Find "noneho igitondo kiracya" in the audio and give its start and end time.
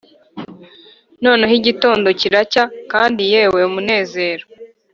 1.23-2.63